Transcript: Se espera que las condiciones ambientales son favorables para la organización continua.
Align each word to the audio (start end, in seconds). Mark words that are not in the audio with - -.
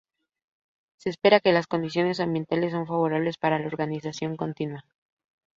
Se 0.97 1.11
espera 1.11 1.39
que 1.41 1.51
las 1.53 1.67
condiciones 1.67 2.19
ambientales 2.19 2.71
son 2.71 2.87
favorables 2.87 3.37
para 3.37 3.59
la 3.59 3.67
organización 3.67 4.35
continua. 4.35 4.83